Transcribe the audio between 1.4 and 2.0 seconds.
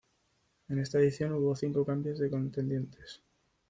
cinco